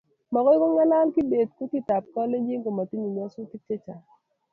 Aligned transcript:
magoi 0.33 0.57
ng'alal 0.73 1.07
kibet 1.15 1.49
kutit 1.57 1.89
ab 1.95 2.03
kalenjin 2.13 2.63
ko 2.65 2.69
matinye 2.77 3.09
nyasutik 3.11 3.61
chechang 3.67 4.03